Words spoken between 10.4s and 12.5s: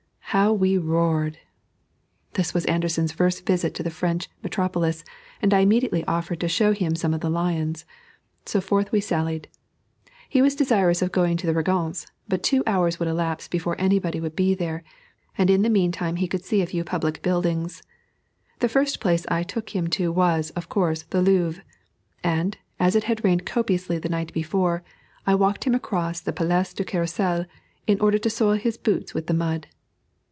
was desirous of going to the Régence; but